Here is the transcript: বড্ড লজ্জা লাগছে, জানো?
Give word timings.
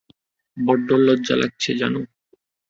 বড্ড 0.57 0.89
লজ্জা 1.05 1.35
লাগছে, 1.41 1.71
জানো? 1.81 1.99